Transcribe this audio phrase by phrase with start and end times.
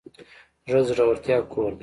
[0.69, 1.79] زړه د زړورتیا کور دی.